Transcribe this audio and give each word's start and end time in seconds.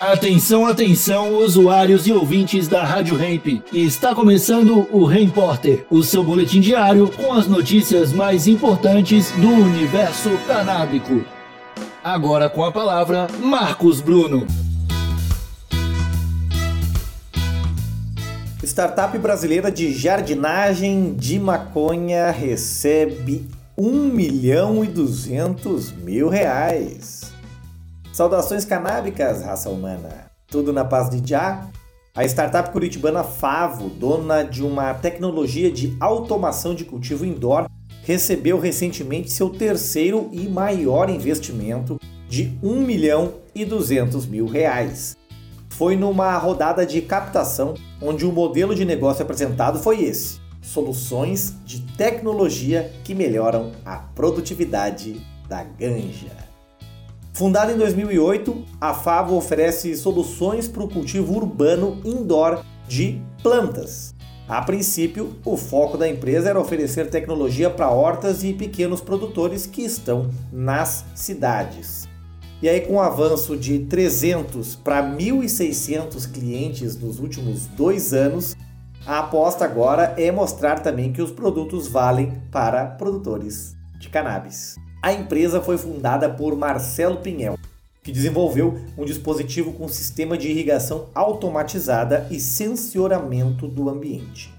Atenção, 0.00 0.64
atenção, 0.64 1.36
usuários 1.36 2.06
e 2.06 2.12
ouvintes 2.12 2.66
da 2.66 2.82
Rádio 2.82 3.18
Ramp. 3.18 3.62
Está 3.70 4.14
começando 4.14 4.88
o 4.90 5.04
Repórter, 5.04 5.84
o 5.90 6.02
seu 6.02 6.24
boletim 6.24 6.58
diário 6.58 7.06
com 7.10 7.34
as 7.34 7.46
notícias 7.46 8.10
mais 8.10 8.46
importantes 8.46 9.30
do 9.32 9.46
universo 9.46 10.30
canábico. 10.46 11.22
Agora 12.02 12.48
com 12.48 12.64
a 12.64 12.72
palavra, 12.72 13.26
Marcos 13.42 14.00
Bruno. 14.00 14.46
Startup 18.62 19.18
brasileira 19.18 19.70
de 19.70 19.92
jardinagem 19.92 21.12
de 21.12 21.38
maconha 21.38 22.30
recebe 22.30 23.46
1 23.76 23.90
milhão 23.90 24.82
e 24.82 24.88
200 24.88 25.92
mil 25.92 26.30
reais. 26.30 27.38
Saudações 28.12 28.64
canábicas, 28.64 29.42
raça 29.42 29.70
humana. 29.70 30.30
Tudo 30.48 30.72
na 30.72 30.84
paz 30.84 31.08
de 31.08 31.26
Já? 31.26 31.68
A 32.12 32.24
startup 32.24 32.70
curitibana 32.70 33.22
Favo, 33.22 33.88
dona 33.88 34.42
de 34.42 34.64
uma 34.64 34.92
tecnologia 34.92 35.70
de 35.70 35.96
automação 36.00 36.74
de 36.74 36.84
cultivo 36.84 37.24
indoor, 37.24 37.68
recebeu 38.02 38.58
recentemente 38.58 39.30
seu 39.30 39.48
terceiro 39.48 40.28
e 40.32 40.48
maior 40.48 41.08
investimento 41.08 42.00
de 42.28 42.58
1 42.60 42.80
milhão 42.80 43.34
e 43.54 43.64
200 43.64 44.26
mil 44.26 44.46
reais. 44.46 45.16
Foi 45.68 45.94
numa 45.94 46.36
rodada 46.36 46.84
de 46.84 47.00
captação 47.00 47.74
onde 48.02 48.26
o 48.26 48.32
modelo 48.32 48.74
de 48.74 48.84
negócio 48.84 49.22
apresentado 49.22 49.78
foi 49.78 50.02
esse: 50.02 50.40
soluções 50.60 51.54
de 51.64 51.80
tecnologia 51.96 52.92
que 53.04 53.14
melhoram 53.14 53.70
a 53.84 53.98
produtividade 53.98 55.24
da 55.48 55.62
ganja. 55.62 56.49
Fundada 57.40 57.72
em 57.72 57.78
2008, 57.78 58.66
a 58.78 58.92
Favo 58.92 59.34
oferece 59.34 59.96
soluções 59.96 60.68
para 60.68 60.84
o 60.84 60.88
cultivo 60.90 61.34
urbano 61.34 61.98
indoor 62.04 62.62
de 62.86 63.18
plantas. 63.42 64.14
A 64.46 64.60
princípio, 64.60 65.34
o 65.42 65.56
foco 65.56 65.96
da 65.96 66.06
empresa 66.06 66.50
era 66.50 66.60
oferecer 66.60 67.08
tecnologia 67.08 67.70
para 67.70 67.88
hortas 67.88 68.44
e 68.44 68.52
pequenos 68.52 69.00
produtores 69.00 69.64
que 69.64 69.80
estão 69.80 70.28
nas 70.52 71.02
cidades. 71.14 72.06
E 72.60 72.68
aí, 72.68 72.82
com 72.82 72.96
o 72.96 73.00
avanço 73.00 73.56
de 73.56 73.78
300 73.86 74.76
para 74.76 75.02
1.600 75.02 76.30
clientes 76.30 76.94
nos 77.00 77.18
últimos 77.18 77.64
dois 77.68 78.12
anos, 78.12 78.54
a 79.06 79.20
aposta 79.20 79.64
agora 79.64 80.14
é 80.18 80.30
mostrar 80.30 80.80
também 80.80 81.10
que 81.10 81.22
os 81.22 81.30
produtos 81.30 81.88
valem 81.88 82.34
para 82.52 82.84
produtores 82.84 83.74
de 83.98 84.10
cannabis. 84.10 84.74
A 85.02 85.14
empresa 85.14 85.62
foi 85.62 85.78
fundada 85.78 86.28
por 86.28 86.54
Marcelo 86.54 87.16
Pinhel, 87.16 87.58
que 88.02 88.12
desenvolveu 88.12 88.78
um 88.98 89.04
dispositivo 89.06 89.72
com 89.72 89.88
sistema 89.88 90.36
de 90.36 90.48
irrigação 90.48 91.08
automatizada 91.14 92.26
e 92.30 92.38
sensoramento 92.38 93.66
do 93.66 93.88
ambiente. 93.88 94.52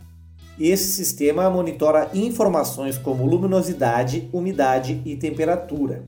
Esse 0.59 0.91
sistema 0.93 1.47
monitora 1.47 2.09
informações 2.13 2.97
como 2.97 3.25
luminosidade, 3.25 4.29
umidade 4.33 4.99
e 5.05 5.15
temperatura. 5.15 6.05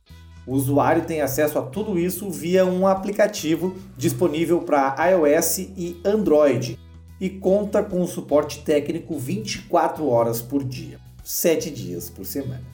O 0.48 0.54
usuário 0.54 1.06
tem 1.06 1.22
acesso 1.22 1.60
a 1.60 1.62
tudo 1.62 2.00
isso 2.00 2.30
via 2.32 2.66
um 2.66 2.88
aplicativo 2.88 3.76
disponível 3.96 4.62
para 4.62 4.96
iOS 5.12 5.60
e 5.60 6.02
Android 6.04 6.80
e 7.22 7.30
conta 7.30 7.84
com 7.84 8.06
suporte 8.08 8.64
técnico 8.64 9.18
24 9.18 10.08
horas 10.10 10.42
por 10.42 10.64
dia, 10.64 11.00
7 11.24 11.70
dias 11.70 12.10
por 12.10 12.26
semana. 12.26 12.73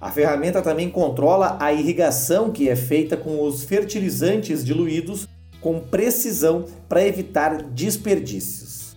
A 0.00 0.10
ferramenta 0.10 0.60
também 0.60 0.90
controla 0.90 1.56
a 1.58 1.72
irrigação 1.72 2.50
que 2.50 2.68
é 2.68 2.76
feita 2.76 3.16
com 3.16 3.42
os 3.42 3.64
fertilizantes 3.64 4.64
diluídos 4.64 5.26
com 5.60 5.80
precisão 5.80 6.66
para 6.88 7.06
evitar 7.06 7.62
desperdícios. 7.62 8.96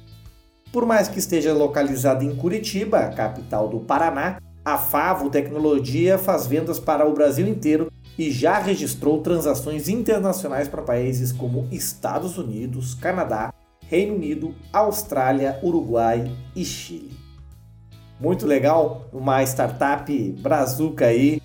Por 0.72 0.86
mais 0.86 1.08
que 1.08 1.18
esteja 1.18 1.54
localizada 1.54 2.24
em 2.24 2.36
Curitiba, 2.36 3.08
capital 3.08 3.68
do 3.68 3.80
Paraná, 3.80 4.40
a 4.64 4.78
Favo 4.78 5.30
Tecnologia 5.30 6.18
faz 6.18 6.46
vendas 6.46 6.80
para 6.80 7.08
o 7.08 7.14
Brasil 7.14 7.48
inteiro 7.48 7.92
e 8.18 8.30
já 8.30 8.60
registrou 8.60 9.22
transações 9.22 9.88
internacionais 9.88 10.68
para 10.68 10.82
países 10.82 11.32
como 11.32 11.68
Estados 11.72 12.38
Unidos, 12.38 12.94
Canadá, 12.94 13.54
Reino 13.88 14.16
Unido, 14.16 14.54
Austrália, 14.72 15.58
Uruguai 15.64 16.30
e 16.56 16.64
Chile. 16.66 17.29
Muito 18.20 18.46
legal, 18.46 19.06
uma 19.14 19.42
startup 19.44 20.32
brazuca 20.40 21.06
aí, 21.06 21.42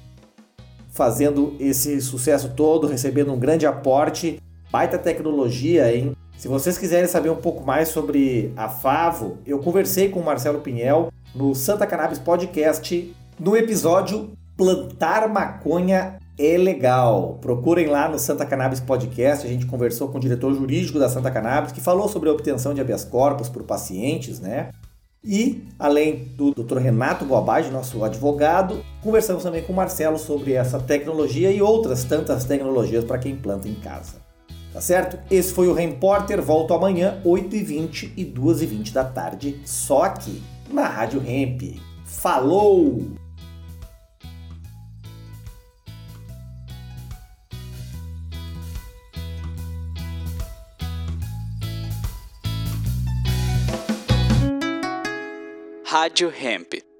fazendo 0.88 1.54
esse 1.60 2.00
sucesso 2.00 2.52
todo, 2.56 2.86
recebendo 2.88 3.32
um 3.32 3.38
grande 3.38 3.64
aporte, 3.64 4.40
baita 4.72 4.98
tecnologia, 4.98 5.94
hein? 5.94 6.16
Se 6.36 6.48
vocês 6.48 6.76
quiserem 6.76 7.06
saber 7.06 7.30
um 7.30 7.36
pouco 7.36 7.64
mais 7.64 7.88
sobre 7.88 8.52
a 8.56 8.68
Favo, 8.68 9.38
eu 9.46 9.60
conversei 9.60 10.08
com 10.08 10.18
o 10.18 10.24
Marcelo 10.24 10.60
Pinhel 10.60 11.12
no 11.34 11.54
Santa 11.54 11.86
Cannabis 11.86 12.18
Podcast, 12.18 13.14
no 13.38 13.56
episódio 13.56 14.32
Plantar 14.56 15.28
Maconha 15.28 16.18
é 16.38 16.56
legal. 16.56 17.38
Procurem 17.40 17.86
lá 17.86 18.08
no 18.08 18.18
Santa 18.18 18.44
Cannabis 18.44 18.80
Podcast. 18.80 19.46
A 19.46 19.50
gente 19.50 19.66
conversou 19.66 20.08
com 20.08 20.18
o 20.18 20.20
diretor 20.20 20.52
jurídico 20.54 20.98
da 20.98 21.08
Santa 21.08 21.30
Cannabis, 21.30 21.72
que 21.72 21.80
falou 21.80 22.08
sobre 22.08 22.28
a 22.28 22.32
obtenção 22.32 22.74
de 22.74 22.80
habeas 22.80 23.04
corpus 23.04 23.48
por 23.48 23.62
pacientes, 23.62 24.40
né? 24.40 24.70
E, 25.24 25.64
além 25.78 26.30
do 26.36 26.50
Dr. 26.50 26.76
Renato 26.76 27.24
Boabage, 27.24 27.70
nosso 27.70 28.04
advogado, 28.04 28.84
conversamos 29.02 29.42
também 29.42 29.62
com 29.62 29.72
o 29.72 29.76
Marcelo 29.76 30.18
sobre 30.18 30.52
essa 30.52 30.78
tecnologia 30.78 31.50
e 31.50 31.62
outras 31.62 32.04
tantas 32.04 32.44
tecnologias 32.44 33.04
para 33.04 33.18
quem 33.18 33.34
planta 33.34 33.66
em 33.66 33.74
casa. 33.74 34.22
Tá 34.72 34.80
certo? 34.80 35.18
Esse 35.30 35.52
foi 35.52 35.68
o 35.68 35.72
Repórter. 35.72 36.42
Volto 36.42 36.74
amanhã, 36.74 37.22
8h20 37.24 38.10
e 38.16 38.24
2h20 38.24 38.92
da 38.92 39.04
tarde, 39.04 39.60
só 39.64 40.02
aqui, 40.02 40.42
na 40.68 40.86
Rádio 40.86 41.22
Hemp. 41.24 41.80
Falou! 42.04 43.23
Rádio 55.94 56.28
Hemp. 56.28 56.93